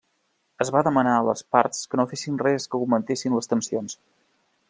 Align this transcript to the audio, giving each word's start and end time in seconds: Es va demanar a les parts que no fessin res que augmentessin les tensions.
Es 0.63 0.69
va 0.75 0.81
demanar 0.87 1.11
a 1.17 1.25
les 1.27 1.43
parts 1.57 1.83
que 1.91 2.01
no 2.01 2.07
fessin 2.13 2.41
res 2.45 2.67
que 2.71 2.79
augmentessin 2.81 3.39
les 3.39 3.53
tensions. 3.55 3.97